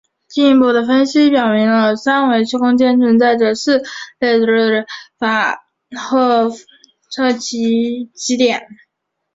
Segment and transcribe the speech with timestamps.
[0.27, 3.83] 进一步的分析表明三维空间中存在着四
[4.17, 4.35] 类
[5.19, 5.59] 范
[5.95, 6.57] 霍夫
[8.15, 8.67] 奇点。